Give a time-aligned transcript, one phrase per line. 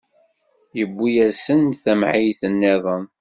[0.81, 3.03] Iwwi-asen-d tamɛayt-nniḍen.